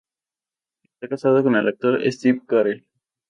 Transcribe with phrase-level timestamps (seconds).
[0.83, 2.87] Está casada con el actor Steve Carell.